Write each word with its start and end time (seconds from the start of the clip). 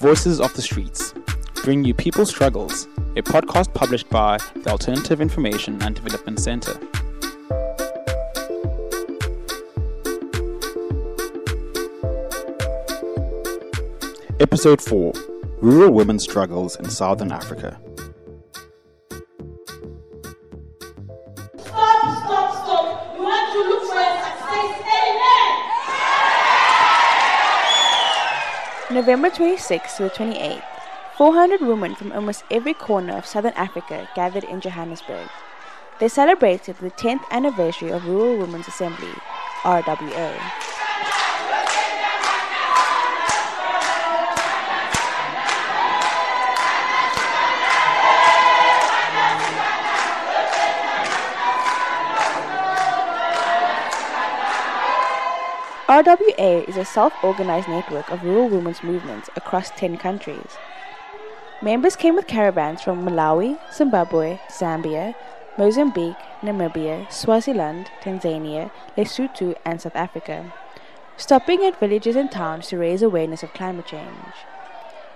Voices 0.00 0.40
of 0.40 0.54
the 0.54 0.62
Streets 0.62 1.12
Bring 1.62 1.84
You 1.84 1.92
People's 1.92 2.30
Struggles, 2.30 2.86
a 3.16 3.22
podcast 3.22 3.74
published 3.74 4.08
by 4.08 4.38
the 4.56 4.70
Alternative 4.70 5.20
Information 5.20 5.82
and 5.82 5.94
Development 5.94 6.40
Center. 6.40 6.72
Episode 14.40 14.80
4 14.80 15.12
Rural 15.60 15.92
Women's 15.92 16.22
Struggles 16.22 16.76
in 16.76 16.88
Southern 16.88 17.30
Africa. 17.30 17.78
November 29.00 29.30
26th 29.30 29.96
to 29.96 30.02
the 30.02 30.10
28th, 30.10 30.62
400 31.16 31.62
women 31.62 31.94
from 31.94 32.12
almost 32.12 32.44
every 32.50 32.74
corner 32.74 33.16
of 33.16 33.24
southern 33.24 33.54
Africa 33.54 34.06
gathered 34.14 34.44
in 34.44 34.60
Johannesburg. 34.60 35.26
They 35.98 36.08
celebrated 36.08 36.76
the 36.76 36.90
10th 36.90 37.24
anniversary 37.30 37.88
of 37.92 38.06
Rural 38.06 38.36
Women's 38.36 38.68
Assembly, 38.68 39.14
RWA. 39.62 40.79
RWA 56.00 56.66
is 56.66 56.78
a 56.78 56.84
self 56.86 57.12
organized 57.22 57.68
network 57.68 58.10
of 58.10 58.24
rural 58.24 58.48
women's 58.48 58.82
movements 58.82 59.28
across 59.36 59.68
10 59.72 59.98
countries. 59.98 60.56
Members 61.60 61.94
came 61.94 62.16
with 62.16 62.26
caravans 62.26 62.80
from 62.80 63.04
Malawi, 63.04 63.58
Zimbabwe, 63.70 64.40
Zambia, 64.48 65.14
Mozambique, 65.58 66.16
Namibia, 66.40 67.12
Swaziland, 67.12 67.90
Tanzania, 68.00 68.70
Lesotho, 68.96 69.54
and 69.66 69.78
South 69.82 69.94
Africa, 69.94 70.54
stopping 71.18 71.62
at 71.66 71.78
villages 71.78 72.16
and 72.16 72.32
towns 72.32 72.68
to 72.68 72.78
raise 72.78 73.02
awareness 73.02 73.42
of 73.42 73.52
climate 73.52 73.86
change. 73.86 74.32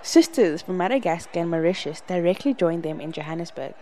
Sisters 0.03 0.61
from 0.61 0.77
Madagascar 0.77 1.39
and 1.39 1.49
Mauritius 1.49 2.01
directly 2.01 2.53
joined 2.53 2.83
them 2.83 3.01
in 3.01 3.11
Johannesburg. 3.11 3.73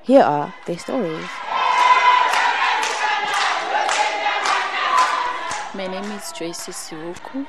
Here 0.00 0.22
are 0.22 0.54
their 0.66 0.78
stories. 0.78 1.26
My 5.76 5.86
name 5.88 6.10
is 6.12 6.32
Joyce 6.32 6.68
Siwuku. 6.72 7.46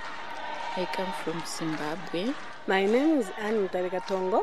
I 0.76 0.86
come 0.92 1.14
from 1.24 1.42
Zimbabwe. 1.48 2.34
My 2.68 2.86
name 2.86 3.20
is 3.20 3.32
Anne 3.40 3.66
Mutalegatongo. 3.66 4.42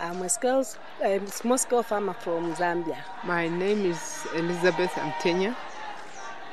I'm 0.00 0.20
a 0.22 0.28
scale, 0.28 0.66
a 1.00 1.20
small 1.28 1.56
scale 1.56 1.84
farmer 1.84 2.14
from 2.14 2.52
Zambia. 2.56 2.96
My 3.22 3.46
name 3.46 3.86
is 3.86 4.26
Elizabeth 4.34 4.90
Amtenya. 4.94 5.54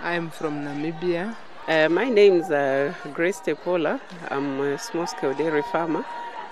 I'm 0.02 0.30
from 0.30 0.64
Namibia. 0.64 1.36
Uh, 1.68 1.90
my 1.90 2.08
name 2.08 2.34
is 2.42 2.52
uh, 2.52 2.94
Grace 3.16 3.40
Tepola. 3.40 4.00
I'm 4.30 4.60
a 4.60 4.78
small 4.78 5.08
scale 5.08 5.34
dairy 5.34 5.64
farmer 5.72 6.06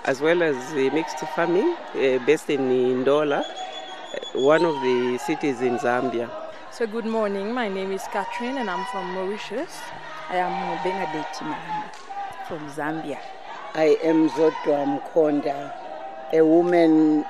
as 0.04 0.20
well 0.20 0.42
as 0.42 0.56
uh, 0.72 0.90
mixed 0.92 1.20
farming 1.36 1.76
uh, 1.94 2.18
based 2.26 2.50
in 2.50 2.62
Ndola, 3.04 3.44
uh, 3.44 4.40
one 4.40 4.64
of 4.64 4.74
the 4.82 5.16
cities 5.24 5.60
in 5.60 5.78
Zambia. 5.78 6.47
So 6.70 6.86
good 6.86 7.06
morning. 7.06 7.52
My 7.54 7.68
name 7.68 7.92
is 7.92 8.02
Catherine 8.12 8.58
and 8.58 8.70
I'm 8.70 8.84
from 8.86 9.12
Mauritius. 9.12 9.80
I 10.28 10.36
am 10.36 10.78
Benedette 10.84 11.38
Mahama 11.40 11.90
from 12.46 12.70
Zambia. 12.70 13.18
I 13.74 13.96
am 14.04 14.28
Zodwa 14.30 14.84
Mkonda, 14.86 15.72
a 16.32 16.42
woman 16.44 17.24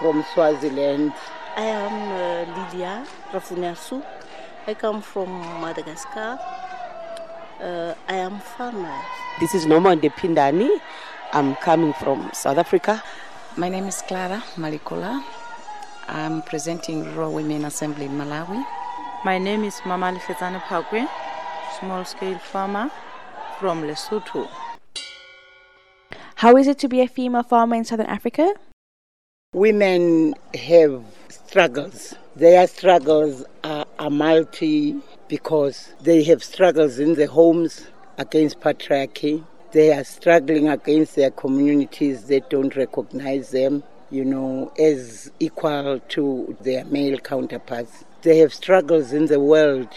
from 0.00 0.24
Swaziland. 0.34 1.12
I 1.56 1.62
am 1.62 1.94
uh, 2.12 2.70
Lilia 2.72 3.06
Rafunasu. 3.32 4.04
I 4.66 4.74
come 4.74 5.00
from 5.00 5.30
Madagascar. 5.60 6.38
Uh, 7.60 7.94
I 8.08 8.16
am 8.16 8.40
farmer. 8.40 8.94
This 9.40 9.54
is 9.54 9.64
Norma 9.64 9.96
Depindani. 9.96 10.68
I'm 11.32 11.54
coming 11.56 11.92
from 11.94 12.30
South 12.34 12.58
Africa. 12.58 13.02
My 13.56 13.68
name 13.68 13.86
is 13.86 14.02
Clara 14.02 14.42
Malikola. 14.56 15.22
I'm 16.08 16.40
presenting 16.40 17.04
Rural 17.14 17.34
Women 17.34 17.66
Assembly 17.66 18.06
in 18.06 18.12
Malawi. 18.12 18.64
My 19.26 19.36
name 19.36 19.62
is 19.62 19.78
Mama 19.84 20.10
Lifezane 20.10 20.58
Pakwe, 20.62 21.06
small 21.78 22.02
scale 22.06 22.38
farmer 22.38 22.90
from 23.60 23.82
Lesotho. 23.82 24.48
How 26.36 26.56
is 26.56 26.66
it 26.66 26.78
to 26.78 26.88
be 26.88 27.02
a 27.02 27.06
female 27.06 27.42
farmer 27.42 27.76
in 27.76 27.84
Southern 27.84 28.06
Africa? 28.06 28.54
Women 29.52 30.34
have 30.54 31.04
struggles. 31.28 32.14
Their 32.34 32.66
struggles 32.66 33.44
are, 33.62 33.84
are 33.98 34.10
multi 34.10 34.96
because 35.28 35.92
they 36.00 36.22
have 36.22 36.42
struggles 36.42 36.98
in 36.98 37.16
the 37.16 37.26
homes 37.26 37.86
against 38.16 38.60
patriarchy. 38.60 39.44
They 39.72 39.92
are 39.92 40.04
struggling 40.04 40.68
against 40.68 41.16
their 41.16 41.30
communities 41.30 42.24
that 42.24 42.48
don't 42.48 42.74
recognize 42.76 43.50
them, 43.50 43.82
you 44.10 44.24
know, 44.24 44.72
as 44.78 45.30
equal 45.38 46.00
to 46.08 46.56
their 46.62 46.84
male 46.86 47.18
counterparts. 47.18 48.04
They 48.22 48.38
have 48.38 48.54
struggles 48.54 49.12
in 49.12 49.26
the 49.26 49.40
world, 49.40 49.88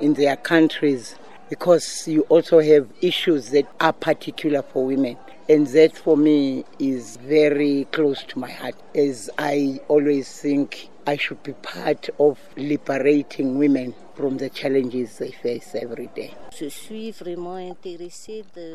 in 0.00 0.14
their 0.14 0.36
countries, 0.36 1.16
because 1.48 2.06
you 2.08 2.22
also 2.22 2.60
have 2.60 2.88
issues 3.00 3.50
that 3.50 3.66
are 3.80 3.92
particular 3.92 4.62
for 4.62 4.86
women. 4.86 5.16
And 5.48 5.68
that 5.68 5.96
for 5.96 6.16
me 6.16 6.64
is 6.80 7.18
very 7.18 7.86
close 7.92 8.24
to 8.24 8.38
my 8.38 8.50
heart, 8.50 8.74
as 8.96 9.30
I 9.38 9.80
always 9.86 10.28
think 10.28 10.88
I 11.06 11.16
should 11.16 11.40
be 11.44 11.52
part 11.52 12.10
of 12.18 12.40
liberating 12.56 13.58
women 13.58 13.94
from 14.16 14.38
the 14.38 14.50
challenges 14.50 15.18
they 15.18 15.30
face 15.30 15.76
every 15.80 16.08
day. 16.08 16.34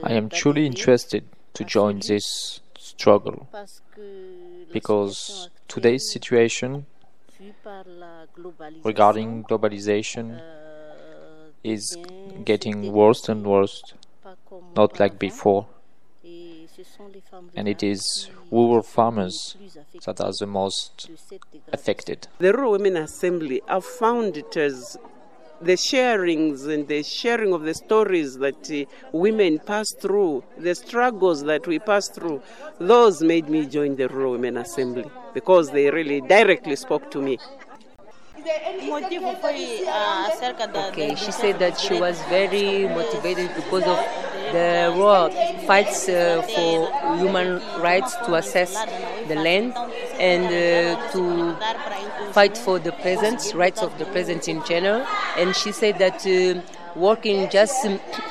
I 0.04 0.14
am 0.14 0.30
truly 0.30 0.66
interested 0.66 1.26
to 1.56 1.66
join 1.66 2.00
this 2.00 2.62
struggle 2.82 3.48
because 4.74 5.50
today's 5.68 6.12
situation 6.12 6.86
regarding 8.84 9.44
globalization 9.44 10.42
is 11.64 11.96
getting 12.44 12.92
worse 12.92 13.30
and 13.30 13.46
worse, 13.46 13.94
not 14.76 15.00
like 15.00 15.20
before. 15.20 15.68
And 17.56 17.68
it 17.68 17.84
is 17.84 18.30
rural 18.50 18.82
farmers 18.82 19.56
that 20.06 20.20
are 20.20 20.34
the 20.40 20.48
most 20.48 21.12
affected. 21.72 22.28
The 22.40 22.54
Rural 22.54 22.72
Women 22.72 22.98
Assembly, 22.98 23.62
I've 23.68 23.86
found 23.86 24.38
it 24.38 24.58
as 24.58 24.98
the 25.62 25.74
sharings 25.74 26.68
and 26.68 26.88
the 26.88 27.04
sharing 27.04 27.54
of 27.54 27.64
the 27.64 27.74
stories 27.74 28.38
that 28.38 28.72
uh, 28.72 28.86
women 29.12 29.60
pass 29.60 29.92
through, 29.92 30.44
the 30.58 30.74
struggles 30.74 31.44
that 31.44 31.68
we 31.68 31.78
pass 31.80 32.08
through, 32.08 32.42
those 32.80 33.22
made 33.22 33.48
me 33.48 33.66
join 33.66 33.96
the 33.96 34.08
Rural 34.10 34.34
Women 34.34 34.58
Assembly 34.58 35.10
because 35.34 35.70
they 35.72 35.90
really 35.92 36.22
directly 36.22 36.76
spoke 36.76 37.12
to 37.12 37.22
me. 37.22 37.38
Okay, 40.90 41.16
she 41.16 41.32
said 41.32 41.60
that 41.60 41.80
she 41.80 42.00
was 42.00 42.20
very 42.24 42.88
motivated 42.88 43.54
because 43.56 43.84
of 43.84 44.00
the 44.52 44.94
world 44.98 45.34
fights 45.66 46.10
uh, 46.10 46.42
for 46.56 47.18
human 47.18 47.62
rights 47.82 48.16
to 48.26 48.36
access 48.36 48.74
the 49.28 49.36
land 49.36 49.74
and 50.20 50.46
uh, 50.46 51.12
to 51.12 51.56
fight 52.34 52.58
for 52.58 52.80
the 52.80 52.92
peasants, 52.92 53.54
rights 53.54 53.82
of 53.82 53.98
the 53.98 54.06
peasants 54.06 54.48
in 54.48 54.64
general. 54.66 55.06
And 55.38 55.56
she 55.56 55.72
said 55.72 56.00
that 56.00 56.26
uh, 56.26 56.62
working 56.96 57.50
just 57.50 57.86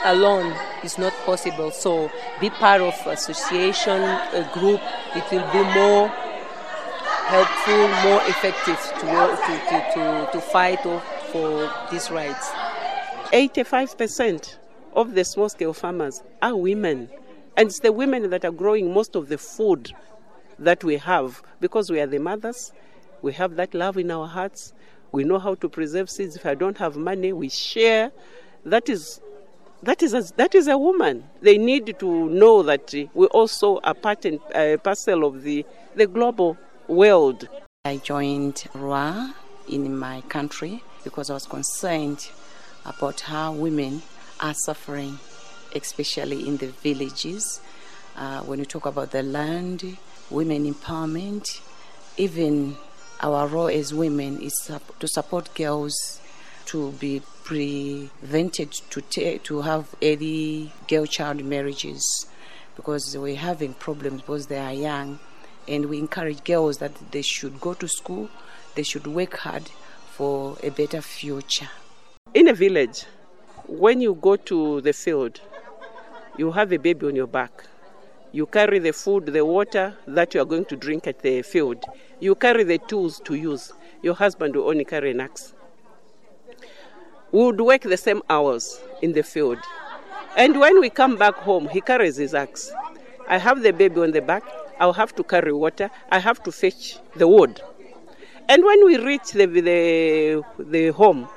alone 0.04 0.54
is 0.82 0.98
not 0.98 1.12
possible. 1.24 1.70
So 1.70 2.10
be 2.40 2.50
part 2.50 2.80
of 2.80 2.94
association, 3.06 4.00
a 4.00 4.48
group. 4.52 4.80
It 5.14 5.24
will 5.30 5.50
be 5.52 5.62
more 5.74 6.08
helpful, 7.28 7.88
more 8.08 8.20
effective 8.28 8.78
to, 9.00 9.06
to, 9.06 9.60
to, 9.68 9.92
to, 9.94 10.28
to 10.32 10.40
fight 10.40 10.82
for 11.32 11.72
these 11.90 12.10
rights. 12.10 12.50
85% 13.32 14.59
of 14.94 15.14
the 15.14 15.24
small 15.24 15.48
scale 15.48 15.72
farmers 15.72 16.22
are 16.42 16.56
women. 16.56 17.08
And 17.56 17.68
it's 17.68 17.80
the 17.80 17.92
women 17.92 18.30
that 18.30 18.44
are 18.44 18.52
growing 18.52 18.92
most 18.92 19.16
of 19.16 19.28
the 19.28 19.38
food 19.38 19.92
that 20.58 20.84
we 20.84 20.96
have 20.98 21.42
because 21.60 21.90
we 21.90 22.00
are 22.00 22.06
the 22.06 22.18
mothers. 22.18 22.72
We 23.22 23.32
have 23.34 23.56
that 23.56 23.74
love 23.74 23.98
in 23.98 24.10
our 24.10 24.26
hearts. 24.26 24.72
We 25.12 25.24
know 25.24 25.38
how 25.38 25.54
to 25.56 25.68
preserve 25.68 26.08
seeds. 26.08 26.36
If 26.36 26.46
I 26.46 26.54
don't 26.54 26.78
have 26.78 26.96
money, 26.96 27.32
we 27.32 27.48
share. 27.48 28.12
That 28.64 28.88
is. 28.88 29.20
That 29.82 30.02
is, 30.02 30.12
a, 30.12 30.22
that 30.36 30.54
is 30.54 30.68
a 30.68 30.76
woman. 30.76 31.24
They 31.40 31.56
need 31.56 31.98
to 32.00 32.28
know 32.28 32.62
that 32.64 32.92
we 32.92 33.26
also 33.28 33.78
are 33.82 33.94
part 33.94 34.26
and 34.26 34.38
uh, 34.54 34.76
parcel 34.76 35.24
of 35.24 35.42
the, 35.42 35.64
the 35.94 36.06
global 36.06 36.58
world. 36.86 37.48
I 37.86 37.96
joined 37.96 38.56
RWA 38.74 39.32
in 39.70 39.98
my 39.98 40.20
country 40.28 40.82
because 41.02 41.30
I 41.30 41.32
was 41.32 41.46
concerned 41.46 42.28
about 42.84 43.20
how 43.20 43.52
women 43.52 44.02
are 44.40 44.54
suffering, 44.54 45.18
especially 45.74 46.46
in 46.48 46.56
the 46.56 46.68
villages. 46.68 47.60
Uh, 48.16 48.40
when 48.42 48.58
we 48.58 48.64
talk 48.64 48.86
about 48.86 49.10
the 49.12 49.22
land, 49.22 49.96
women 50.30 50.72
empowerment, 50.72 51.60
even 52.16 52.76
our 53.20 53.46
role 53.46 53.68
as 53.68 53.92
women 53.92 54.40
is 54.40 54.54
to 54.98 55.08
support 55.08 55.54
girls 55.54 56.20
to 56.66 56.92
be 56.92 57.22
prevented 57.44 58.72
to 58.90 59.00
ta- 59.00 59.38
to 59.42 59.60
have 59.62 59.94
early 60.02 60.72
girl 60.88 61.04
child 61.04 61.44
marriages 61.44 62.26
because 62.76 63.16
we're 63.18 63.36
having 63.36 63.74
problems 63.74 64.22
because 64.22 64.46
they 64.46 64.58
are 64.58 64.72
young 64.72 65.18
and 65.66 65.86
we 65.86 65.98
encourage 65.98 66.44
girls 66.44 66.78
that 66.78 66.92
they 67.10 67.22
should 67.22 67.60
go 67.60 67.74
to 67.74 67.88
school 67.88 68.28
they 68.74 68.82
should 68.82 69.06
work 69.06 69.36
hard 69.38 69.64
for 70.12 70.56
a 70.62 70.70
better 70.70 71.00
future 71.00 71.68
in 72.34 72.48
a 72.48 72.54
village 72.54 73.04
when 73.70 74.00
you 74.00 74.14
go 74.14 74.36
to 74.36 74.80
the 74.82 74.92
field 74.92 75.40
you 76.36 76.50
have 76.50 76.72
a 76.72 76.76
baby 76.78 77.06
on 77.06 77.16
your 77.16 77.26
back 77.26 77.64
you 78.32 78.46
carry 78.46 78.78
the 78.78 78.92
food 78.92 79.26
the 79.26 79.44
water 79.44 79.94
that 80.06 80.34
you 80.34 80.40
are 80.40 80.44
going 80.44 80.64
to 80.64 80.76
drink 80.76 81.06
at 81.06 81.20
the 81.20 81.40
field 81.42 81.84
you 82.20 82.34
carry 82.34 82.64
the 82.64 82.78
tools 82.78 83.20
to 83.24 83.34
use 83.34 83.72
your 84.02 84.14
husband 84.14 84.54
will 84.56 84.68
only 84.68 84.84
carry 84.84 85.10
an 85.12 85.20
axe 85.20 85.54
we 87.32 87.44
would 87.44 87.60
work 87.60 87.82
the 87.82 87.96
same 87.96 88.22
hours 88.28 88.80
in 89.02 89.12
the 89.12 89.22
field. 89.22 89.58
And 90.36 90.58
when 90.58 90.80
we 90.80 90.90
come 90.90 91.16
back 91.16 91.34
home, 91.34 91.68
he 91.68 91.80
carries 91.80 92.16
his 92.16 92.34
axe. 92.34 92.72
I 93.28 93.38
have 93.38 93.62
the 93.62 93.72
baby 93.72 94.00
on 94.00 94.10
the 94.10 94.20
back. 94.20 94.42
I'll 94.80 94.92
have 94.92 95.14
to 95.14 95.22
carry 95.22 95.52
water. 95.52 95.90
I 96.10 96.18
have 96.18 96.42
to 96.42 96.50
fetch 96.52 96.98
the 97.14 97.28
wood. 97.28 97.60
And 98.48 98.64
when 98.64 98.84
we 98.84 98.98
reach 98.98 99.30
the, 99.32 99.46
the, 99.46 100.42
the 100.58 100.88
home, 100.88 101.28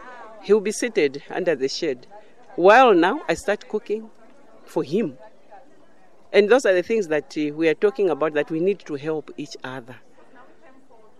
he'll 0.41 0.61
be 0.61 0.71
seated 0.71 1.21
under 1.29 1.55
the 1.55 1.67
shade. 1.67 2.07
While 2.55 2.93
now 2.93 3.21
I 3.27 3.33
start 3.33 3.67
cooking 3.67 4.09
for 4.65 4.83
him. 4.83 5.17
And 6.31 6.49
those 6.49 6.65
are 6.65 6.73
the 6.73 6.83
things 6.83 7.07
that 7.09 7.35
uh, 7.37 7.53
we 7.53 7.67
are 7.67 7.73
talking 7.73 8.09
about 8.09 8.33
that 8.33 8.49
we 8.49 8.59
need 8.59 8.79
to 8.81 8.95
help 8.95 9.31
each 9.37 9.55
other. 9.63 9.95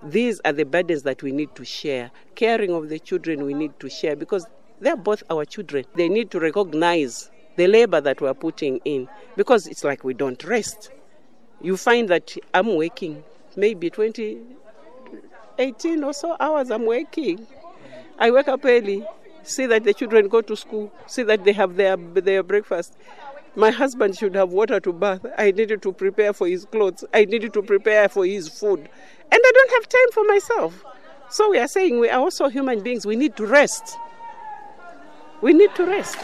These 0.04 0.42
are 0.44 0.52
the 0.52 0.66
burdens 0.66 1.04
that 1.04 1.24
we 1.24 1.32
need 1.32 1.56
to 1.56 1.64
share. 1.64 2.12
Caring 2.36 2.72
of 2.72 2.90
the 2.90 3.00
children, 3.00 3.46
we 3.46 3.54
need 3.54 3.80
to 3.80 3.90
share 3.90 4.16
because 4.16 4.46
they're 4.80 4.98
both 4.98 5.24
our 5.30 5.46
children. 5.46 5.86
They 5.96 6.10
need 6.10 6.30
to 6.32 6.40
recognize 6.40 7.32
the 7.56 7.68
labor 7.68 8.02
that 8.02 8.20
we're 8.20 8.34
putting 8.34 8.78
in 8.86 9.08
because 9.36 9.68
it's 9.68 9.84
like 9.84 10.04
we 10.04 10.14
don't 10.14 10.44
rest. 10.44 10.92
You 11.62 11.78
find 11.78 12.10
that 12.10 12.36
I'm 12.54 12.76
working 12.76 13.24
maybe 13.56 13.90
20, 13.90 14.40
18 15.58 16.04
or 16.04 16.14
so 16.14 16.36
hours 16.40 16.70
I'm 16.72 16.86
working. 16.86 17.48
I 18.20 18.32
wake 18.32 18.48
up 18.48 18.62
early, 18.66 19.06
see 19.44 19.66
that 19.68 19.84
the 19.84 19.94
children 19.94 20.28
go 20.28 20.42
to 20.42 20.56
school, 20.56 20.92
see 21.08 21.24
that 21.24 21.44
they 21.44 21.54
have 21.54 21.76
their, 21.76 21.98
their 21.98 22.44
breakfast. 22.44 22.96
My 23.56 23.70
husband 23.70 24.18
should 24.18 24.36
have 24.36 24.50
water 24.50 24.80
to 24.80 24.92
bath. 24.92 25.26
I 25.38 25.52
needed 25.52 25.82
to 25.84 25.94
prepare 25.94 26.34
for 26.34 26.48
his 26.48 26.66
clothes. 26.66 27.06
I 27.14 27.26
needed 27.26 27.54
to 27.54 27.62
prepare 27.62 28.10
for 28.10 28.26
his 28.26 28.50
food. 28.50 28.80
And 28.80 29.42
I 29.46 29.52
don't 29.54 29.72
have 29.72 29.90
time 29.90 30.12
for 30.12 30.24
myself. 30.26 30.86
So 31.30 31.50
we 31.52 31.60
are 31.60 31.68
saying 31.68 32.00
we 32.00 32.10
are 32.10 32.20
also 32.20 32.48
human 32.48 32.82
beings. 32.82 33.06
We 33.06 33.16
need 33.16 33.36
to 33.38 33.46
rest. 33.46 33.98
We 35.42 35.54
need 35.54 35.76
to 35.76 35.86
rest. 35.86 36.18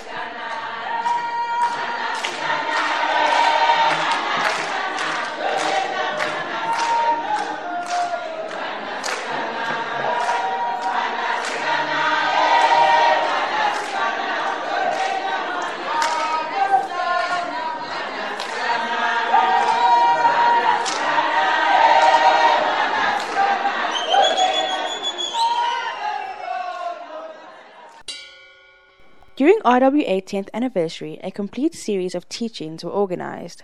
RWA 29.70 30.26
10th 30.26 30.50
anniversary, 30.52 31.20
a 31.22 31.30
complete 31.30 31.76
series 31.76 32.16
of 32.16 32.28
teachings 32.28 32.84
were 32.84 32.90
organized. 32.90 33.62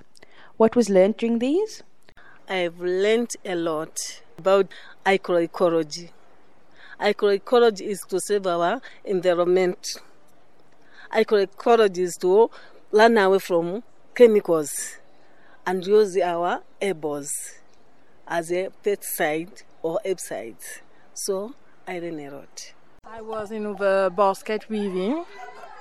What 0.56 0.76
was 0.76 0.88
learned 0.88 1.18
during 1.18 1.40
these? 1.40 1.82
I've 2.48 2.80
learned 2.80 3.32
a 3.44 3.56
lot 3.56 4.22
about 4.38 4.68
agroecology. 5.04 6.12
Agroecology 7.02 7.88
is 7.88 8.02
to 8.10 8.20
save 8.20 8.46
our 8.46 8.82
environment. 9.04 10.00
Agroecology 11.12 11.98
is 11.98 12.18
to 12.18 12.52
run 12.92 13.18
away 13.18 13.40
from 13.40 13.82
chemicals 14.14 14.98
and 15.66 15.88
use 15.88 16.16
our 16.18 16.62
herbals 16.80 17.32
as 18.28 18.52
a 18.52 18.70
pesticide 18.84 19.64
or 19.82 20.00
herbicides. 20.06 20.82
So 21.16 21.56
I 21.88 21.98
learned 21.98 22.20
a 22.20 22.30
lot. 22.30 22.74
I 23.08 23.22
was 23.22 23.50
in 23.50 23.64
the 23.64 24.14
basket 24.16 24.70
weaving 24.70 25.26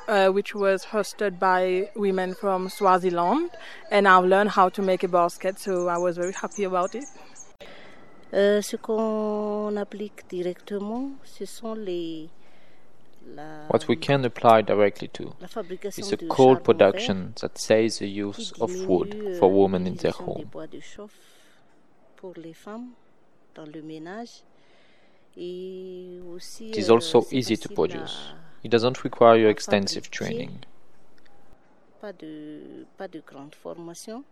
uh, 0.08 0.28
which 0.28 0.54
was 0.54 0.86
hosted 0.86 1.38
by 1.38 1.90
women 1.96 2.34
from 2.34 2.68
Swaziland, 2.68 3.50
and 3.90 4.06
I've 4.06 4.24
learned 4.24 4.50
how 4.50 4.68
to 4.70 4.82
make 4.82 5.02
a 5.02 5.08
basket, 5.08 5.58
so 5.58 5.88
I 5.88 5.98
was 5.98 6.16
very 6.16 6.32
happy 6.32 6.64
about 6.64 6.94
it. 6.94 7.04
Euh, 8.32 8.60
ce 8.60 8.76
qu'on 8.76 9.76
applique 9.76 10.28
directement, 10.28 11.12
ce 11.24 11.44
sont 11.44 11.74
les 11.74 12.28
What 13.68 13.88
we 13.88 13.96
can 13.96 14.24
apply 14.24 14.60
directly 14.62 15.08
to 15.08 15.34
is 15.96 16.12
a 16.12 16.16
coal 16.28 16.56
production 16.56 17.32
that 17.40 17.56
saves 17.58 17.98
the 17.98 18.08
use 18.08 18.52
of 18.60 18.70
wood 18.86 19.14
euh, 19.14 19.38
for 19.38 19.50
women 19.50 19.86
in 19.86 19.94
their 19.96 20.12
home. 20.12 20.50
It 25.36 26.76
is 26.76 26.90
also 26.90 27.26
easy 27.30 27.56
to 27.56 27.68
produce. 27.70 28.32
It 28.64 28.70
doesn't 28.70 29.04
require 29.04 29.48
extensive 29.50 30.10
training. 30.10 30.64
Pas 32.00 32.12
de, 32.12 32.86
pas 32.96 33.08
de 33.08 33.20
grande 33.20 33.54
formation, 33.54 34.24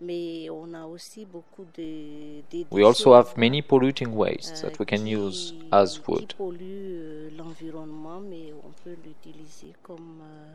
mais 0.00 0.50
on 0.50 0.74
a 0.74 0.86
aussi 0.86 1.24
beaucoup 1.24 1.64
de, 1.76 2.42
de 2.50 2.66
We 2.72 2.84
also 2.84 3.14
have 3.14 3.36
many 3.36 3.60
euh, 3.60 3.66
polluting 3.66 4.12
wastes 4.12 4.62
that 4.62 4.78
we 4.80 4.86
can 4.86 5.06
use 5.06 5.54
as 5.70 6.00
wood. 6.06 6.34
Euh, 6.40 7.30
l'environnement, 7.38 8.20
mais 8.20 8.52
on 8.64 8.72
peut 8.82 8.96
l'utiliser 9.04 9.72
comme 9.84 10.20
euh, 10.20 10.54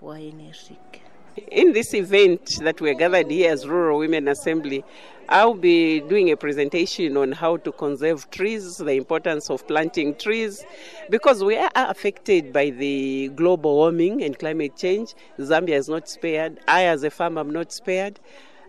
bois 0.00 0.20
énergique. 0.20 1.02
In 1.50 1.72
this 1.72 1.92
event 1.92 2.60
that 2.62 2.80
we're 2.80 2.94
gathered 2.94 3.30
here 3.30 3.52
as 3.52 3.66
Rural 3.66 3.98
Women 3.98 4.28
Assembly, 4.28 4.84
I'll 5.28 5.54
be 5.54 6.00
doing 6.00 6.30
a 6.30 6.36
presentation 6.36 7.16
on 7.16 7.32
how 7.32 7.58
to 7.58 7.72
conserve 7.72 8.30
trees, 8.30 8.78
the 8.78 8.92
importance 8.92 9.50
of 9.50 9.66
planting 9.66 10.14
trees, 10.14 10.64
because 11.10 11.42
we 11.42 11.56
are 11.56 11.70
affected 11.74 12.52
by 12.52 12.70
the 12.70 13.28
global 13.34 13.74
warming 13.74 14.22
and 14.22 14.38
climate 14.38 14.76
change. 14.76 15.14
Zambia 15.38 15.76
is 15.76 15.88
not 15.88 16.08
spared. 16.08 16.58
I, 16.68 16.84
as 16.84 17.02
a 17.02 17.10
farmer, 17.10 17.40
am 17.40 17.50
not 17.50 17.72
spared. 17.72 18.20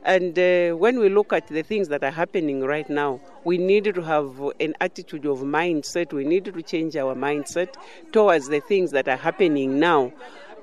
And 0.04 0.38
uh, 0.40 0.76
when 0.76 1.00
we 1.00 1.10
look 1.10 1.34
at 1.34 1.48
the 1.48 1.64
things 1.64 1.90
that 1.90 2.04
are 2.04 2.12
happening 2.12 2.62
right 2.62 2.90
now, 2.90 3.20
we 3.44 3.58
need 3.58 3.94
to 3.94 4.02
have 4.02 4.40
an 4.60 4.74
attitude 4.82 5.26
of 5.26 5.40
mindset. 5.40 6.12
We 6.12 6.24
need 6.24 6.46
to 6.46 6.62
change 6.62 6.96
our 6.96 7.14
mindset 7.14 7.76
towards 8.12 8.48
the 8.48 8.62
things 8.62 8.92
that 8.92 9.08
are 9.08 9.18
happening 9.18 9.80
now. 9.80 10.14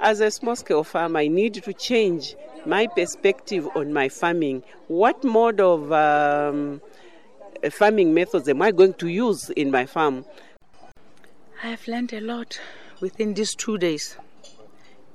As 0.01 0.21
a 0.21 0.31
small 0.31 0.57
scale 0.57 0.85
farmer, 0.85 1.21
I 1.21 1.29
need 1.29 1.55
to 1.55 1.73
change 1.73 2.35
my 2.67 2.87
perspective 2.87 3.69
on 3.75 3.93
my 3.93 4.09
farming. 4.09 4.63
What 4.89 5.23
mode 5.25 5.61
of 5.61 5.93
um, 5.93 6.81
farming 7.71 8.13
methods 8.13 8.49
am 8.49 8.63
I 8.63 8.71
going 8.71 8.95
to 8.95 9.09
use 9.09 9.51
in 9.51 9.71
my 9.71 9.87
farm? 9.87 10.25
I've 11.63 11.87
learned 11.89 12.13
a 12.13 12.21
lot 12.21 12.61
within 13.01 13.35
these 13.35 13.55
two 13.55 13.79
days. 13.79 14.17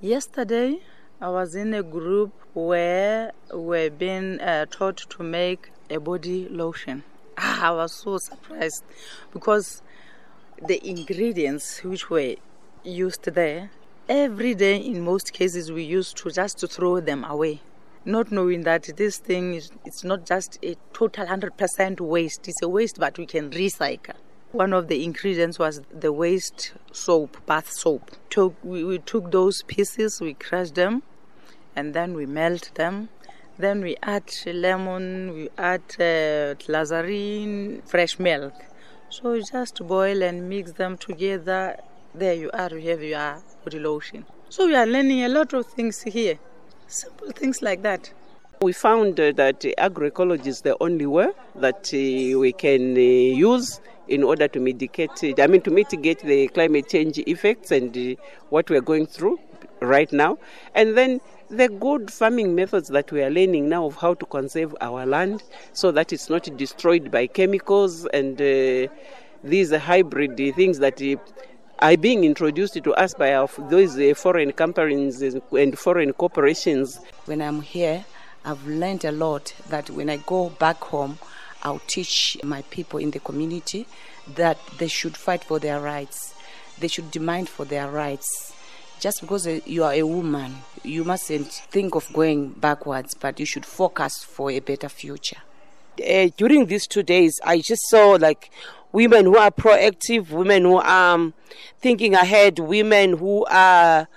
Yesterday, 0.02 0.80
I 1.22 1.30
was 1.30 1.56
in 1.56 1.74
a 1.74 1.84
group 1.84 2.32
where 2.54 3.34
we're 3.54 3.90
being 3.90 4.40
uh, 4.40 4.66
taught 4.72 4.98
to 4.98 5.24
make 5.24 5.72
a 5.90 6.00
body 6.00 6.48
lotion. 6.50 7.04
I 7.38 7.72
was 7.72 7.92
so 7.94 8.18
surprised 8.18 8.84
because 9.34 9.82
the 10.66 10.80
ingredients 10.88 11.84
which 11.84 12.10
were 12.10 12.36
used 12.84 13.26
there, 13.26 13.72
every 14.10 14.56
day 14.56 14.76
in 14.76 15.02
most 15.06 15.32
cases 15.34 15.72
we 15.72 15.84
used 15.84 16.18
to 16.18 16.32
just 16.32 16.58
to 16.58 16.68
throw 16.68 17.00
them 17.00 17.24
away. 17.24 17.62
Not 18.06 18.32
knowing 18.32 18.64
that 18.64 18.90
this 18.98 19.20
thing 19.20 19.54
is 19.54 19.72
it's 19.86 20.04
not 20.04 20.26
just 20.26 20.58
a 20.64 20.76
total 20.94 21.28
100% 21.28 22.02
waste, 22.02 22.48
it's 22.48 22.62
a 22.64 22.68
waste 22.68 23.00
but 23.00 23.20
we 23.20 23.28
can 23.28 23.52
recycle. 23.52 24.16
One 24.52 24.74
of 24.74 24.88
the 24.88 25.04
ingredients 25.04 25.60
was 25.60 25.82
the 25.92 26.12
waste 26.12 26.74
soap, 26.92 27.38
bath 27.46 27.70
soap. 27.72 28.10
Took, 28.32 28.56
we, 28.64 28.84
we 28.84 28.98
took 28.98 29.32
those 29.32 29.62
pieces, 29.68 30.20
we 30.20 30.34
crushed 30.34 30.74
them, 30.74 31.04
and 31.76 31.94
then 31.94 32.16
we 32.16 32.26
melt 32.26 32.72
them. 32.74 33.10
Then 33.60 33.82
we 33.82 33.96
add 34.02 34.24
lemon, 34.48 35.34
we 35.36 35.50
add 35.56 35.84
uh, 36.00 36.56
glycerine, 36.56 37.84
fresh 37.86 38.18
milk. 38.18 38.54
So 39.10 39.34
you 39.34 39.44
just 39.44 39.86
boil 39.86 40.24
and 40.24 40.50
mix 40.50 40.72
them 40.72 40.98
together. 40.98 41.78
There 42.16 42.34
you 42.34 42.50
are, 42.54 42.76
you 42.76 42.90
have 42.90 43.04
your 43.04 43.42
body 43.64 43.80
lotion. 43.80 44.26
So 44.50 44.66
we 44.66 44.76
are 44.76 44.86
learning 44.88 45.24
a 45.24 45.30
lot 45.30 45.54
of 45.54 45.68
things 45.68 46.02
here. 46.02 46.40
Simple 46.88 47.32
things 47.32 47.62
like 47.62 47.84
that. 47.84 48.12
We 48.62 48.74
found 48.74 49.20
uh, 49.20 49.32
that 49.34 49.62
agroecology 49.78 50.48
is 50.48 50.62
the 50.62 50.76
only 50.82 51.06
way 51.06 51.30
that 51.56 51.94
uh, 51.94 52.40
we 52.40 52.52
can 52.52 52.98
uh, 52.98 53.00
use 53.00 53.80
in 54.08 54.24
order 54.24 54.48
to 54.48 54.60
mitigate, 54.60 55.40
I 55.40 55.46
mean, 55.46 55.62
to 55.62 55.72
mitigate 55.72 56.20
the 56.20 56.48
climate 56.48 56.90
change 56.90 57.20
effects 57.20 57.72
and 57.72 57.96
uh, 57.96 58.20
what 58.50 58.72
we're 58.72 58.82
going 58.82 59.06
through 59.06 59.40
right 59.80 60.12
now. 60.12 60.40
And 60.74 60.98
then 60.98 61.22
the 61.50 61.70
good 61.70 62.12
farming 62.12 62.56
methods 62.56 62.90
that 62.90 63.12
we 63.12 63.22
are 63.22 63.30
learning 63.30 63.70
now 63.70 63.86
of 63.86 63.96
how 63.98 64.16
to 64.16 64.26
conserve 64.26 64.76
our 64.82 65.06
land 65.06 65.44
so 65.74 65.92
that 65.92 66.12
it's 66.12 66.30
not 66.30 66.50
destroyed 66.58 67.12
by 67.12 67.28
chemicals 67.28 68.06
and 68.08 68.42
uh, 68.42 68.92
these 69.44 69.74
hybrid 69.74 70.38
things 70.56 70.80
that 70.80 71.02
uh, 71.02 71.16
are 71.80 71.98
being 71.98 72.24
introduced 72.24 72.82
to 72.84 72.94
us 72.94 73.14
by 73.14 73.34
our, 73.34 73.50
those 73.70 73.98
uh, 73.98 74.14
foreign 74.16 74.52
companies 74.52 75.22
and 75.22 75.80
foreign 75.80 76.14
corporations. 76.14 77.00
When 77.26 77.42
I'm 77.42 77.62
here, 77.62 78.06
I've 78.46 78.66
learned 78.68 79.06
a 79.06 79.12
lot 79.12 79.54
that 79.70 79.90
when 79.90 80.10
I 80.10 80.18
go 80.18 80.50
back 80.50 80.78
home, 80.78 81.20
I'll 81.64 81.82
teach 81.88 82.38
my 82.44 82.62
people 82.64 83.00
in 83.00 83.12
the 83.12 83.20
community 83.20 83.88
that 84.36 84.58
they 84.78 84.88
should 84.88 85.18
fight 85.18 85.44
for 85.44 85.60
their 85.60 85.80
rights. 85.80 86.34
They 86.80 86.88
should 86.88 87.12
demand 87.12 87.50
for 87.50 87.66
their 87.66 87.90
rights 87.90 88.54
just 89.00 89.22
because 89.22 89.48
you 89.66 89.84
are 89.84 89.94
a 89.94 90.04
woman, 90.04 90.58
you 90.84 91.04
mustn't 91.04 91.48
think 91.48 91.96
of 91.96 92.12
going 92.12 92.50
backwards, 92.50 93.16
but 93.16 93.40
you 93.40 93.46
should 93.46 93.66
focus 93.66 94.24
for 94.24 94.52
a 94.52 94.60
better 94.60 94.90
future. 94.90 95.38
Uh, 96.00 96.30
during 96.38 96.66
these 96.66 96.88
two 96.88 97.04
days, 97.04 97.40
I 97.44 97.60
just 97.60 97.82
saw 97.90 98.18
like 98.20 98.52
women 98.92 99.26
who 99.26 99.38
are 99.38 99.52
proactive, 99.52 100.30
women 100.30 100.64
who 100.64 100.78
are 100.78 101.14
um, 101.16 101.34
thinking 101.80 102.14
ahead, 102.14 102.60
women 102.60 103.18
who 103.18 103.46
are 103.46 104.08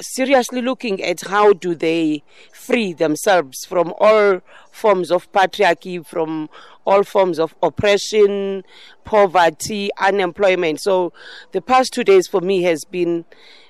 seriously 0.00 0.60
looking 0.60 1.02
at 1.02 1.20
how 1.22 1.52
do 1.52 1.74
they 1.74 2.22
free 2.52 2.92
themselves 2.92 3.64
from 3.64 3.94
all 3.98 4.40
forms 4.70 5.10
of 5.10 5.30
patriarchy, 5.32 6.04
from 6.04 6.50
all 6.84 7.02
forms 7.02 7.38
of 7.38 7.54
oppression, 7.62 8.62
poverty, 9.04 9.90
unemployment. 9.98 10.80
So 10.80 11.12
the 11.52 11.60
past 11.60 11.92
two 11.92 12.04
days 12.04 12.26
for 12.26 12.40
me 12.40 12.62
has 12.62 12.84
been 12.84 13.24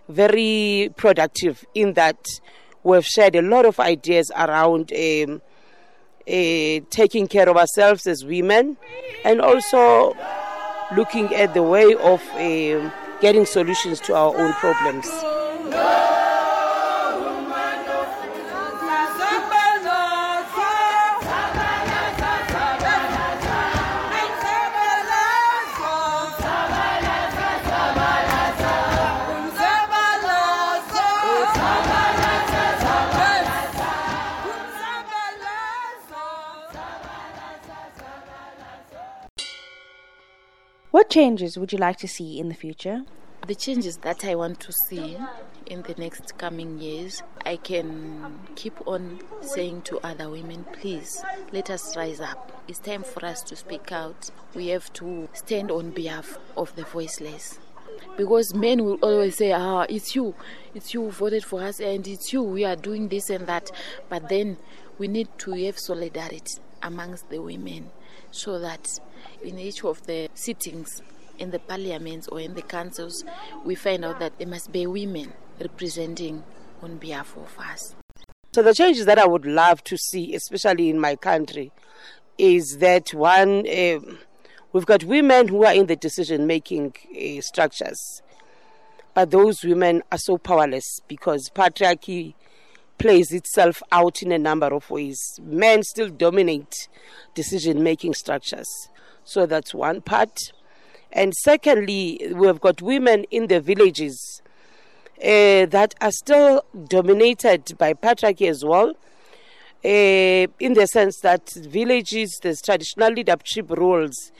very 0.08 0.90
productive 0.96 1.64
in 1.74 1.94
that 1.94 2.26
we've 2.82 3.06
shared 3.06 3.34
a 3.34 3.42
lot 3.42 3.66
of 3.66 3.80
ideas 3.80 4.30
around 4.36 4.92
um, 4.92 5.42
uh, 6.28 6.80
taking 6.90 7.28
care 7.28 7.48
of 7.48 7.56
ourselves 7.56 8.06
as 8.06 8.24
women 8.24 8.76
and 9.24 9.40
also 9.40 10.16
looking 10.96 11.34
at 11.34 11.54
the 11.54 11.62
way 11.62 11.94
of 11.94 12.22
uh, 12.34 12.90
getting 13.20 13.46
solutions 13.46 14.00
to 14.00 14.14
our 14.14 14.36
own 14.36 14.52
problems. 14.54 15.06
What 40.96 41.10
changes 41.10 41.58
would 41.58 41.72
you 41.72 41.78
like 41.78 41.98
to 41.98 42.08
see 42.08 42.40
in 42.40 42.48
the 42.48 42.54
future? 42.54 43.02
The 43.46 43.54
changes 43.54 43.98
that 43.98 44.24
I 44.24 44.34
want 44.34 44.60
to 44.60 44.72
see 44.72 45.18
in 45.66 45.82
the 45.82 45.94
next 45.98 46.38
coming 46.38 46.78
years, 46.78 47.22
I 47.44 47.56
can 47.56 48.38
keep 48.54 48.72
on 48.88 49.20
saying 49.42 49.82
to 49.82 49.98
other 49.98 50.30
women, 50.30 50.64
please 50.72 51.22
let 51.52 51.68
us 51.68 51.94
rise 51.98 52.18
up. 52.18 52.62
It's 52.66 52.78
time 52.78 53.02
for 53.02 53.26
us 53.26 53.42
to 53.42 53.56
speak 53.56 53.92
out. 53.92 54.30
We 54.54 54.68
have 54.68 54.90
to 54.94 55.28
stand 55.34 55.70
on 55.70 55.90
behalf 55.90 56.38
of 56.56 56.74
the 56.76 56.84
voiceless. 56.84 57.58
Because 58.16 58.54
men 58.54 58.82
will 58.82 58.98
always 59.02 59.36
say, 59.36 59.52
ah, 59.52 59.84
it's 59.90 60.16
you, 60.16 60.34
it's 60.74 60.94
you 60.94 61.02
who 61.02 61.10
voted 61.10 61.44
for 61.44 61.62
us, 61.62 61.78
and 61.78 62.08
it's 62.08 62.32
you, 62.32 62.42
we 62.42 62.64
are 62.64 62.74
doing 62.74 63.08
this 63.08 63.28
and 63.28 63.46
that. 63.48 63.70
But 64.08 64.30
then 64.30 64.56
we 64.96 65.08
need 65.08 65.28
to 65.40 65.62
have 65.66 65.78
solidarity 65.78 66.58
amongst 66.82 67.28
the 67.28 67.40
women 67.40 67.90
so 68.36 68.58
that 68.58 69.00
in 69.42 69.58
each 69.58 69.84
of 69.84 70.04
the 70.06 70.28
sittings 70.34 71.02
in 71.38 71.50
the 71.50 71.58
parliaments 71.58 72.28
or 72.28 72.40
in 72.40 72.54
the 72.54 72.62
councils, 72.62 73.24
we 73.64 73.74
find 73.74 74.04
out 74.04 74.18
that 74.18 74.38
there 74.38 74.46
must 74.46 74.72
be 74.72 74.86
women 74.86 75.32
representing 75.60 76.42
on 76.82 76.96
behalf 76.98 77.36
of 77.36 77.58
us. 77.58 77.94
So, 78.52 78.62
the 78.62 78.74
changes 78.74 79.04
that 79.06 79.18
I 79.18 79.26
would 79.26 79.44
love 79.44 79.84
to 79.84 79.98
see, 79.98 80.34
especially 80.34 80.88
in 80.88 80.98
my 80.98 81.16
country, 81.16 81.72
is 82.38 82.78
that 82.78 83.12
one, 83.12 83.66
uh, 83.68 84.00
we've 84.72 84.86
got 84.86 85.04
women 85.04 85.48
who 85.48 85.64
are 85.64 85.74
in 85.74 85.86
the 85.86 85.96
decision 85.96 86.46
making 86.46 86.94
uh, 87.14 87.40
structures, 87.42 88.22
but 89.14 89.30
those 89.30 89.62
women 89.62 90.02
are 90.10 90.18
so 90.18 90.38
powerless 90.38 91.00
because 91.06 91.50
patriarchy 91.54 92.34
plays 92.98 93.32
itself 93.32 93.82
out 93.92 94.22
in 94.22 94.32
a 94.32 94.38
number 94.38 94.66
of 94.66 94.88
ways. 94.90 95.38
Men 95.42 95.82
still 95.82 96.08
dominate 96.08 96.88
decision 97.34 97.82
making 97.82 98.14
structures. 98.14 98.68
So 99.24 99.46
that's 99.46 99.74
one 99.74 100.00
part. 100.00 100.52
And 101.12 101.34
secondly, 101.34 102.32
we've 102.34 102.60
got 102.60 102.82
women 102.82 103.24
in 103.30 103.46
the 103.46 103.60
villages 103.60 104.42
uh, 105.18 105.66
that 105.66 105.94
are 106.00 106.12
still 106.12 106.64
dominated 106.88 107.76
by 107.78 107.94
patriarchy 107.94 108.48
as 108.48 108.64
well. 108.64 108.94
Uh, 109.84 110.46
in 110.58 110.74
the 110.74 110.86
sense 110.86 111.20
that 111.20 111.50
villages, 111.50 112.38
there's 112.42 112.60
traditional 112.60 113.12
leadership 113.12 113.70
roles, 113.70 114.32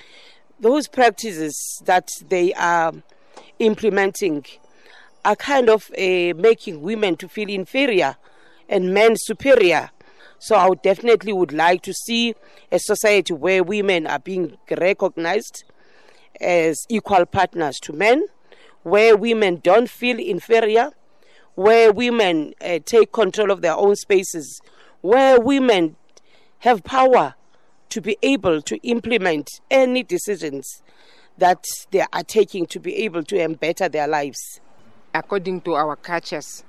those 0.59 0.89
practices 0.89 1.83
that 1.85 2.09
they 2.29 2.53
are 2.55 2.93
implementing 3.59 4.45
are 5.25 5.37
kind 5.37 5.69
of 5.69 5.91
uh, 5.93 6.33
making 6.37 6.81
women 6.81 7.17
to 7.17 7.29
feel 7.29 7.49
inferior 7.49 8.17
and 8.69 8.93
men 8.93 9.17
superior. 9.17 9.91
So 10.39 10.57
I 10.57 10.69
would 10.69 10.83
definitely 10.83 11.33
would 11.33 11.53
like 11.53 11.83
to 11.83 11.93
see 11.93 12.35
a 12.71 12.79
society 12.79 13.33
where 13.33 13.63
women 13.63 14.07
are 14.07 14.19
being 14.19 14.59
recognized 14.71 15.65
as 16.41 16.85
equal 16.89 17.27
partners 17.27 17.79
to 17.81 17.93
men, 17.93 18.27
where 18.83 19.17
women 19.17 19.61
don't 19.63 19.89
feel 19.89 20.19
inferior, 20.19 20.91
where 21.55 21.93
women 21.93 22.55
uh, 22.61 22.79
take 22.85 23.13
control 23.13 23.51
of 23.51 23.63
their 23.63 23.75
own 23.75 23.97
spaces, 23.97 24.61
where 25.01 25.41
women 25.41 25.97
have 26.61 26.85
power 26.85 27.35
to 27.89 28.01
be 28.01 28.19
able 28.23 28.61
to 28.61 28.77
implement 28.87 29.49
any 29.71 30.03
decisions 30.03 30.83
that 31.39 31.65
they 31.91 32.05
are 32.13 32.23
taking 32.23 32.67
to 32.67 32.81
be 32.81 32.97
able 32.97 33.23
to 33.23 33.49
better 33.61 33.89
their 33.89 34.09
lives. 34.09 34.61
According 35.15 35.63
to 35.63 35.75
our 35.75 35.97
cultures, 35.97 36.63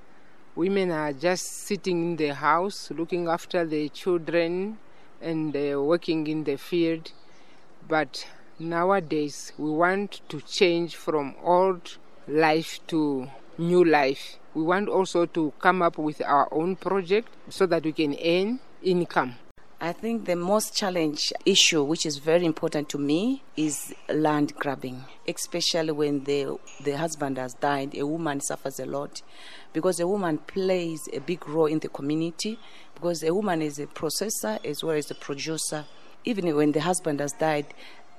women 0.58 0.90
are 0.90 1.14
just 1.14 1.46
sitting 1.46 2.02
in 2.02 2.16
the 2.16 2.34
house 2.34 2.90
looking 2.90 3.28
after 3.28 3.64
the 3.64 3.88
children 3.90 4.76
and 5.22 5.56
uh, 5.56 5.80
working 5.80 6.26
in 6.26 6.44
the 6.46 6.58
field. 6.58 7.12
But 7.88 8.26
nowadays 8.58 9.54
we 9.60 9.70
want 9.70 10.22
to 10.30 10.42
change 10.42 10.96
from 10.96 11.36
old 11.44 11.98
life 12.28 12.80
to 12.88 13.30
new 13.60 13.86
life. 13.86 14.40
We 14.56 14.64
want 14.64 14.90
also 14.90 15.28
to 15.28 15.54
come 15.60 15.84
up 15.84 16.00
with 16.00 16.24
our 16.24 16.52
own 16.52 16.76
project 16.76 17.30
so 17.50 17.68
that 17.68 17.84
we 17.84 17.92
can 17.92 18.18
earn 18.20 18.60
income 18.82 19.36
I 19.80 19.94
think 19.94 20.26
the 20.26 20.36
most 20.36 20.76
challenge 20.76 21.32
issue, 21.46 21.84
which 21.84 22.08
is 22.08 22.18
very 22.18 22.46
important 22.46 22.90
to 22.90 22.98
me, 22.98 23.44
is 23.56 23.94
land 24.10 24.56
grabbing, 24.56 25.06
especially 25.28 25.92
when 25.92 26.24
the 26.24 26.58
the 26.84 26.98
husband 26.98 27.38
has 27.38 27.54
died. 27.54 27.96
A 27.96 28.04
woman 28.04 28.42
suffers 28.42 28.80
a 28.80 28.88
lot 28.88 29.22
because 29.74 30.00
a 30.00 30.08
woman 30.08 30.40
plays 30.40 31.08
a 31.14 31.20
big 31.20 31.48
role 31.48 31.68
in 31.68 31.78
the 31.78 31.90
community 31.90 32.58
because 32.96 33.22
a 33.22 33.32
woman 33.32 33.62
is 33.62 33.78
a 33.78 33.86
processor 33.86 34.58
as 34.66 34.84
well 34.84 34.96
as 34.98 35.12
a 35.12 35.16
producer. 35.16 35.86
Even 36.26 36.56
when 36.56 36.72
the 36.72 36.82
husband 36.82 37.20
has 37.20 37.34
died, 37.34 37.68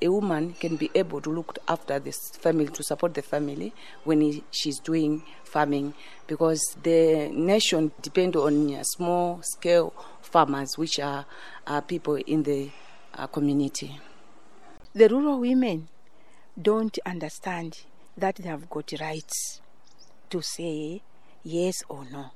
a 0.00 0.08
woman 0.08 0.54
can 0.60 0.76
be 0.76 0.90
able 0.94 1.20
to 1.20 1.30
look 1.30 1.58
after 1.66 1.98
this 1.98 2.30
family 2.40 2.68
to 2.68 2.84
support 2.84 3.14
the 3.14 3.22
family 3.22 3.72
when 4.04 4.20
he, 4.20 4.44
she's 4.52 4.78
doing 4.78 5.24
farming 5.42 5.92
because 6.28 6.76
the 6.82 7.28
nation 7.32 7.90
depends 8.00 8.36
on 8.36 8.78
small 8.84 9.40
scale 9.42 9.92
farmers, 10.28 10.78
which 10.78 11.00
are, 11.00 11.26
people 11.86 12.16
in 12.16 12.42
the 12.42 12.70
uh, 13.14 13.26
community. 13.26 13.98
The 14.94 15.08
rural 15.08 15.40
women 15.40 15.88
don't 16.60 16.98
understand 17.04 17.80
that 18.16 18.36
they 18.36 18.48
have 18.48 18.68
got 18.70 18.92
rights 19.00 19.60
to 20.30 20.42
say 20.42 21.02
yes 21.44 21.82
or 21.88 22.04
no. 22.10 22.30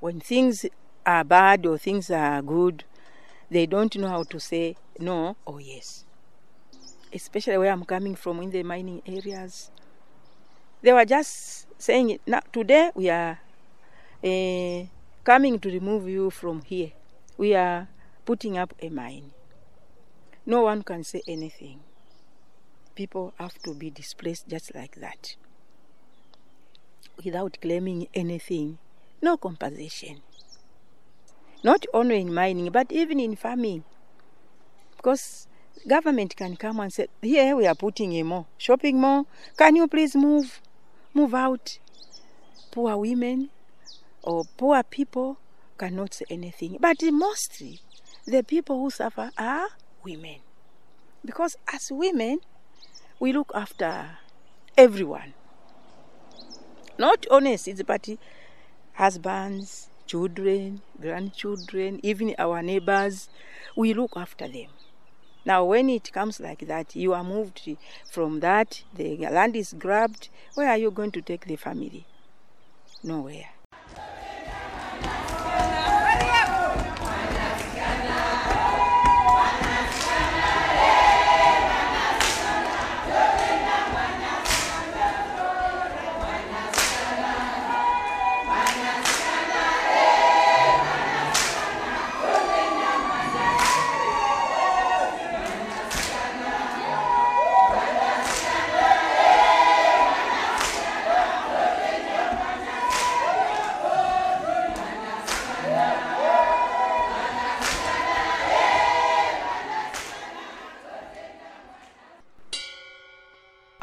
When 0.00 0.20
things 0.20 0.64
are 1.04 1.24
bad 1.24 1.66
or 1.66 1.78
things 1.78 2.10
are 2.10 2.40
good, 2.42 2.84
they 3.50 3.66
don't 3.66 3.96
know 3.96 4.08
how 4.08 4.22
to 4.24 4.38
say 4.38 4.76
no 4.98 5.36
or 5.44 5.60
yes. 5.60 6.04
Especially 7.12 7.58
where 7.58 7.72
I'm 7.72 7.84
coming 7.84 8.14
from 8.14 8.40
in 8.42 8.50
the 8.50 8.62
mining 8.62 9.02
areas. 9.06 9.70
They 10.82 10.92
were 10.92 11.04
just 11.04 11.66
saying, 11.80 12.10
it 12.10 12.20
now, 12.26 12.40
today 12.52 12.90
we 12.94 13.10
are 13.10 13.38
uh, 14.22 14.84
coming 15.28 15.58
to 15.58 15.68
remove 15.68 16.08
you 16.08 16.30
from 16.30 16.62
here. 16.62 16.90
We 17.36 17.54
are 17.54 17.86
putting 18.24 18.56
up 18.56 18.72
a 18.80 18.88
mine. 18.88 19.32
No 20.46 20.62
one 20.62 20.82
can 20.82 21.04
say 21.04 21.20
anything. 21.28 21.80
People 22.94 23.34
have 23.38 23.52
to 23.64 23.74
be 23.74 23.90
displaced 23.90 24.48
just 24.48 24.74
like 24.74 24.94
that 25.02 25.36
without 27.22 27.58
claiming 27.60 28.08
anything. 28.14 28.78
No 29.20 29.36
compensation. 29.36 30.22
Not 31.62 31.84
only 31.92 32.22
in 32.22 32.32
mining, 32.32 32.70
but 32.72 32.90
even 32.90 33.20
in 33.20 33.36
farming. 33.36 33.84
Because 34.96 35.46
government 35.86 36.36
can 36.36 36.56
come 36.56 36.80
and 36.80 36.90
say, 36.90 37.08
here 37.20 37.54
we 37.54 37.66
are 37.66 37.74
putting 37.74 38.14
a 38.14 38.22
mall, 38.22 38.46
shopping 38.56 38.98
mall. 38.98 39.26
Can 39.58 39.76
you 39.76 39.88
please 39.88 40.16
move, 40.16 40.62
move 41.12 41.34
out? 41.34 41.78
Poor 42.70 42.96
women 42.96 43.50
or 44.22 44.44
poor 44.56 44.82
people 44.82 45.38
cannot 45.78 46.14
say 46.14 46.24
anything. 46.30 46.76
But 46.80 46.96
mostly, 47.02 47.80
the 48.26 48.42
people 48.42 48.80
who 48.80 48.90
suffer 48.90 49.30
are 49.38 49.68
women. 50.04 50.40
Because 51.24 51.56
as 51.72 51.90
women, 51.90 52.40
we 53.20 53.32
look 53.32 53.52
after 53.54 54.18
everyone. 54.76 55.34
Not 56.98 57.26
only 57.30 57.56
City 57.56 57.84
Party, 57.84 58.18
husbands, 58.94 59.88
children, 60.06 60.82
grandchildren, 61.00 62.00
even 62.02 62.34
our 62.38 62.62
neighbors, 62.62 63.28
we 63.76 63.94
look 63.94 64.12
after 64.16 64.48
them. 64.48 64.68
Now, 65.44 65.64
when 65.64 65.88
it 65.88 66.12
comes 66.12 66.40
like 66.40 66.66
that, 66.66 66.96
you 66.96 67.14
are 67.14 67.24
moved 67.24 67.68
from 68.10 68.40
that, 68.40 68.82
the 68.94 69.16
land 69.16 69.56
is 69.56 69.72
grabbed. 69.72 70.28
Where 70.54 70.68
are 70.68 70.76
you 70.76 70.90
going 70.90 71.12
to 71.12 71.22
take 71.22 71.46
the 71.46 71.56
family? 71.56 72.06
Nowhere. 73.02 73.50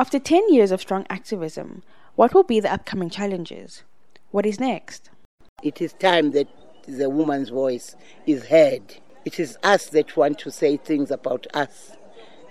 After 0.05 0.19
10 0.19 0.53
years 0.53 0.69
of 0.69 0.81
strong 0.81 1.07
activism, 1.09 1.81
what 2.15 2.35
will 2.35 2.43
be 2.43 2.59
the 2.59 2.71
upcoming 2.71 3.09
challenges? 3.09 3.81
What 4.29 4.45
is 4.45 4.59
next? 4.59 5.09
It 5.63 5.81
is 5.81 5.93
time 5.93 6.29
that 6.33 6.47
the 6.87 7.09
woman's 7.09 7.49
voice 7.49 7.95
is 8.27 8.45
heard. 8.45 8.97
It 9.25 9.39
is 9.39 9.57
us 9.63 9.87
that 9.87 10.15
want 10.15 10.37
to 10.37 10.51
say 10.51 10.77
things 10.77 11.09
about 11.09 11.47
us, 11.55 11.93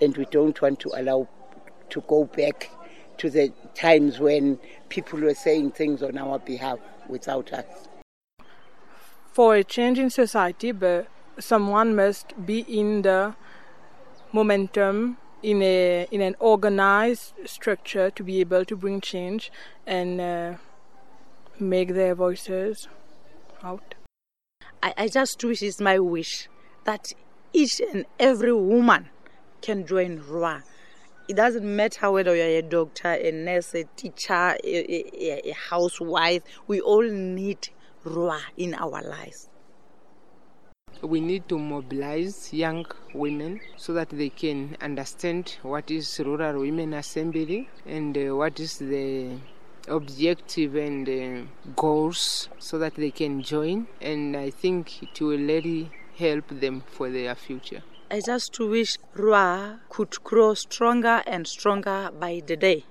and 0.01 0.17
we 0.17 0.25
don't 0.25 0.61
want 0.61 0.81
to 0.81 0.91
allow 0.95 1.29
to 1.91 2.01
go 2.01 2.25
back 2.25 2.71
to 3.19 3.29
the 3.29 3.53
times 3.73 4.19
when 4.19 4.59
people 4.89 5.21
were 5.21 5.33
saying 5.33 5.71
things 5.71 6.03
on 6.03 6.17
our 6.17 6.39
behalf 6.39 6.79
without 7.07 7.53
us. 7.53 7.87
For 9.31 9.55
a 9.55 9.63
change 9.63 9.97
in 9.97 10.09
society, 10.09 10.73
but 10.73 11.07
someone 11.39 11.95
must 11.95 12.33
be 12.45 12.65
in 12.67 13.03
the 13.03 13.33
momentum 14.33 15.19
in 15.45 15.61
a 15.61 16.07
in 16.09 16.21
an 16.21 16.35
organized 16.39 17.33
structure 17.45 18.09
to 18.09 18.23
be 18.23 18.39
able 18.39 18.65
to 18.65 18.75
bring 18.75 18.99
change 18.99 19.51
and 19.85 20.19
uh, 20.19 20.53
make 21.59 21.93
their 21.93 22.15
voices 22.15 22.87
out. 23.63 23.93
I, 24.81 24.93
I 24.97 25.07
just 25.07 25.43
wish 25.43 25.61
it's 25.61 25.79
my 25.79 25.99
wish 25.99 26.49
that 26.85 27.13
each 27.53 27.79
and 27.79 28.05
every 28.19 28.53
woman 28.53 29.09
can 29.61 29.85
join 29.85 30.19
RWA. 30.19 30.63
It 31.27 31.35
doesn't 31.35 31.63
matter 31.63 32.09
whether 32.09 32.35
you're 32.35 32.59
a 32.59 32.61
doctor, 32.63 33.11
a 33.11 33.31
nurse, 33.31 33.75
a 33.75 33.83
teacher, 33.95 34.33
a, 34.33 34.59
a, 34.63 35.49
a 35.49 35.53
housewife. 35.69 36.41
We 36.67 36.81
all 36.81 37.03
need 37.03 37.69
RWA 38.03 38.41
in 38.57 38.73
our 38.73 39.01
lives. 39.03 39.49
We 41.05 41.21
need 41.21 41.47
to 41.49 41.59
mobilize 41.59 42.51
young 42.51 42.85
women 43.13 43.61
so 43.77 43.93
that 43.93 44.09
they 44.09 44.29
can 44.29 44.75
understand 44.81 45.57
what 45.61 45.91
is 45.91 46.19
Rural 46.19 46.61
Women 46.61 46.95
Assembly 46.95 47.69
and 47.85 48.17
uh, 48.17 48.35
what 48.35 48.59
is 48.59 48.79
the 48.79 49.37
objective 49.87 50.75
and 50.75 51.07
uh, 51.07 51.71
goals 51.75 52.49
so 52.57 52.79
that 52.79 52.95
they 52.95 53.11
can 53.11 53.43
join 53.43 53.85
and 54.01 54.35
I 54.35 54.49
think 54.49 55.03
it 55.03 55.21
will 55.21 55.37
really 55.37 55.91
help 56.17 56.47
them 56.47 56.81
for 56.87 57.11
their 57.11 57.35
future. 57.35 57.83
I 58.09 58.21
just 58.25 58.59
wish 58.59 58.97
RWA 59.15 59.79
could 59.89 60.23
grow 60.23 60.55
stronger 60.55 61.21
and 61.27 61.45
stronger 61.45 62.09
by 62.19 62.41
the 62.45 62.55
day. 62.55 62.85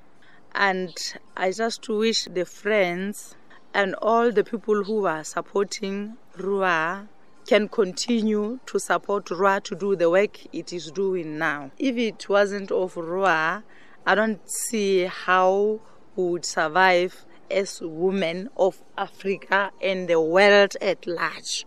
And 0.54 0.94
I 1.36 1.50
just 1.50 1.88
wish 1.88 2.24
the 2.24 2.44
friends 2.44 3.34
and 3.72 3.96
all 3.96 4.30
the 4.30 4.44
people 4.44 4.84
who 4.84 5.06
are 5.06 5.24
supporting 5.24 6.16
RWA 6.36 7.08
can 7.46 7.68
continue 7.68 8.58
to 8.66 8.78
support 8.78 9.30
Rua 9.30 9.60
to 9.64 9.74
do 9.74 9.96
the 9.96 10.08
work 10.10 10.38
it 10.52 10.72
is 10.72 10.90
doing 10.90 11.38
now. 11.38 11.70
If 11.78 11.96
it 11.96 12.28
wasn't 12.28 12.70
of 12.70 12.96
Rua, 12.96 13.62
I 14.06 14.14
don't 14.14 14.40
see 14.50 15.04
how 15.04 15.80
we 16.16 16.24
would 16.24 16.44
survive 16.44 17.24
as 17.50 17.80
women 17.82 18.48
of 18.56 18.82
Africa 18.96 19.70
and 19.82 20.08
the 20.08 20.20
world 20.20 20.76
at 20.80 21.06
large. 21.06 21.66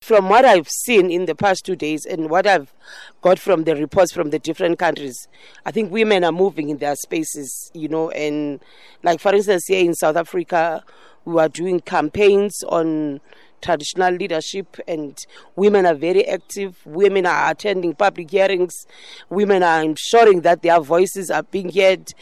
From 0.00 0.28
what 0.28 0.44
I've 0.44 0.68
seen 0.68 1.12
in 1.12 1.26
the 1.26 1.34
past 1.34 1.64
two 1.64 1.76
days 1.76 2.04
and 2.04 2.28
what 2.28 2.44
I've 2.46 2.74
got 3.20 3.38
from 3.38 3.64
the 3.64 3.76
reports 3.76 4.12
from 4.12 4.30
the 4.30 4.38
different 4.40 4.80
countries, 4.80 5.28
I 5.64 5.70
think 5.70 5.92
women 5.92 6.24
are 6.24 6.32
moving 6.32 6.70
in 6.70 6.78
their 6.78 6.96
spaces, 6.96 7.70
you 7.72 7.88
know, 7.88 8.10
and 8.10 8.58
like 9.04 9.20
for 9.20 9.32
instance, 9.32 9.66
here 9.68 9.84
in 9.84 9.94
South 9.94 10.16
Africa, 10.16 10.84
we 11.24 11.40
are 11.40 11.48
doing 11.48 11.78
campaigns 11.78 12.64
on 12.64 13.20
traditional 13.62 14.12
leadership 14.12 14.76
and 14.86 15.16
women 15.56 15.86
are 15.86 15.94
very 15.94 16.26
active. 16.28 16.76
Women 16.84 17.26
are 17.26 17.50
attending 17.50 17.94
public 17.94 18.30
hearings. 18.30 18.86
Women 19.30 19.62
are 19.62 19.82
ensuring 19.82 20.42
that 20.42 20.62
their 20.62 20.80
voices 20.80 21.30
are 21.30 21.44
being 21.44 21.72
heard. 21.72 22.12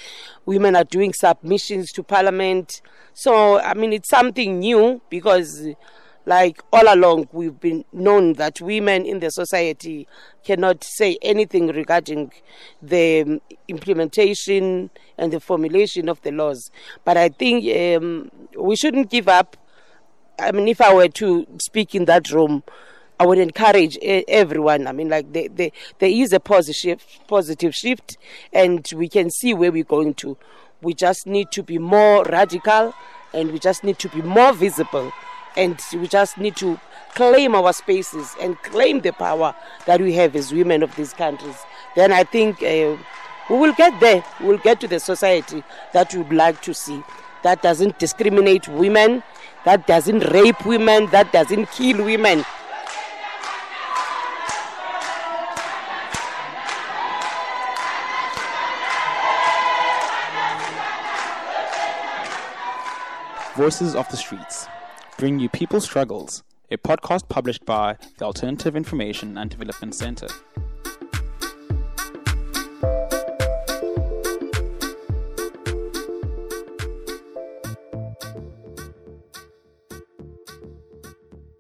Women 0.47 0.77
are 0.77 0.85
doing 0.85 1.13
submissions 1.13 1.91
to 1.93 2.03
parliament. 2.03 2.83
So 3.15 3.59
i 3.61 3.75
mean 3.75 3.93
it's 3.93 4.09
something 4.09 4.59
new 4.61 5.01
because 5.11 5.67
like 6.27 6.63
all 6.73 6.93
along 6.95 7.29
we've 7.33 7.59
been 7.59 7.85
known 7.93 8.35
that 8.35 8.61
women 8.61 9.05
in 9.07 9.21
the 9.21 9.31
society 9.31 10.07
cannot 10.45 10.85
say 10.85 11.19
anything 11.23 11.69
regarding 11.69 12.31
the 12.83 13.41
implementation 13.69 14.91
and 15.19 15.33
the 15.33 15.41
formulation 15.41 16.09
of 16.09 16.21
the 16.23 16.31
laws. 16.31 16.71
But 17.05 17.17
i 17.17 17.29
think 17.29 17.65
um, 17.77 18.31
we 18.59 18.77
shouldn't 18.77 19.11
give 19.11 19.29
up 19.29 19.57
I 20.41 20.53
mean, 20.53 20.69
if 20.69 20.81
I 20.81 20.93
were 20.93 21.09
to 21.09 21.47
speak 21.61 21.95
in 21.95 22.07
that 22.07 22.31
room, 22.31 22.63
I 23.19 23.27
would 23.27 23.39
encourage 23.39 23.99
everyone. 23.99 24.87
I 24.87 24.93
mean, 24.93 25.11
like 25.11 25.33
there, 25.33 25.49
there, 25.51 25.71
is 26.09 26.33
a 26.33 26.41
positive, 26.41 27.05
positive 27.29 27.75
shift, 27.75 28.17
and 28.53 28.87
we 28.97 29.09
can 29.09 29.31
see 29.31 29.53
where 29.53 29.71
we're 29.71 29.85
going 29.85 30.15
to. 30.15 30.39
We 30.81 30.95
just 30.95 31.27
need 31.27 31.51
to 31.53 31.63
be 31.63 31.77
more 31.77 32.25
radical, 32.25 32.95
and 33.35 33.53
we 33.53 33.59
just 33.59 33.85
need 33.85 33.99
to 33.99 34.09
be 34.09 34.23
more 34.23 34.55
visible, 34.55 35.13
and 35.55 35.79
we 35.93 36.09
just 36.09 36.39
need 36.39 36.57
to 36.57 36.81
claim 37.15 37.55
our 37.55 37.75
spaces 37.75 38.35
and 38.41 38.57
claim 38.63 39.01
the 39.01 39.13
power 39.13 39.55
that 39.85 40.01
we 40.01 40.15
have 40.15 40.35
as 40.35 40.51
women 40.51 40.83
of 40.83 40.97
these 40.97 41.13
countries. 41.13 41.57
Then 41.97 42.13
I 42.13 42.25
think 42.25 42.63
uh, 42.63 42.97
we 43.51 43.59
will 43.59 43.75
get 43.75 44.01
there. 44.01 44.25
We 44.41 44.47
will 44.47 44.59
get 44.59 44.81
to 44.81 44.89
the 44.89 44.99
society 44.99 45.63
that 45.93 46.15
we 46.15 46.23
would 46.23 46.33
like 46.33 46.63
to 46.63 46.73
see. 46.73 47.03
That 47.43 47.61
doesn't 47.61 47.99
discriminate 47.99 48.67
women 48.69 49.23
that 49.65 49.87
doesn't 49.87 50.21
rape 50.33 50.65
women, 50.65 51.07
that 51.11 51.33
doesn't 51.33 51.71
kill 51.71 52.05
women. 52.05 52.45
Voices 63.57 63.95
of 63.95 64.09
the 64.09 64.17
Streets 64.17 64.69
bring 65.19 65.39
you 65.39 65.49
People's 65.51 65.85
Struggles, 65.85 66.43
a 66.71 66.79
podcast 66.79 67.29
published 67.29 67.67
by 67.67 67.97
the 68.17 68.25
Alternative 68.25 68.75
Information 68.75 69.37
and 69.37 69.51
Development 69.51 69.95
Center. 69.95 70.29